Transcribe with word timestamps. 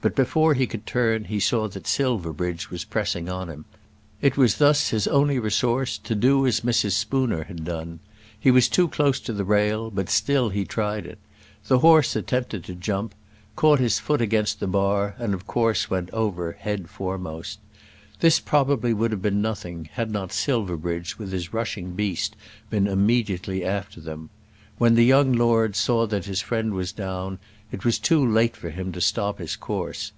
But 0.00 0.14
before 0.14 0.54
he 0.54 0.68
could 0.68 0.86
turn 0.86 1.24
he 1.24 1.40
saw 1.40 1.66
that 1.66 1.88
Silverbridge 1.88 2.70
was 2.70 2.84
pressing 2.84 3.28
on 3.28 3.48
him. 3.48 3.64
It 4.22 4.36
was 4.36 4.58
thus 4.58 4.90
his 4.90 5.08
only 5.08 5.40
resource 5.40 5.98
to 5.98 6.14
do 6.14 6.46
as 6.46 6.60
Mrs. 6.60 6.92
Spooner 6.92 7.42
had 7.42 7.64
done. 7.64 7.98
He 8.38 8.52
was 8.52 8.68
too 8.68 8.86
close 8.86 9.18
to 9.18 9.32
the 9.32 9.42
rail, 9.42 9.90
but 9.90 10.08
still 10.08 10.50
he 10.50 10.64
tried 10.64 11.04
it. 11.04 11.18
The 11.66 11.80
horse 11.80 12.14
attempted 12.14 12.62
to 12.66 12.76
jump, 12.76 13.12
caught 13.56 13.80
his 13.80 13.98
foot 13.98 14.20
against 14.20 14.60
the 14.60 14.68
bar, 14.68 15.16
and 15.18 15.34
of 15.34 15.48
course 15.48 15.90
went 15.90 16.10
over 16.12 16.52
head 16.52 16.88
foremost. 16.88 17.58
This 18.20 18.38
probably 18.38 18.94
would 18.94 19.10
have 19.10 19.20
been 19.22 19.42
nothing, 19.42 19.86
had 19.94 20.12
not 20.12 20.32
Silverbridge 20.32 21.18
with 21.18 21.32
his 21.32 21.52
rushing 21.52 21.94
beast 21.94 22.36
been 22.70 22.86
immediately 22.86 23.64
after 23.64 24.00
them. 24.00 24.30
When 24.76 24.94
the 24.94 25.04
young 25.04 25.32
lord 25.32 25.74
saw 25.74 26.06
that 26.06 26.26
his 26.26 26.40
friend 26.40 26.72
was 26.72 26.92
down 26.92 27.40
it 27.72 27.84
was 27.84 27.98
too 27.98 28.24
late 28.24 28.54
for 28.56 28.70
him 28.70 28.92
to 28.92 29.00
stop 29.00 29.40
his 29.40 29.56
course. 29.56 30.12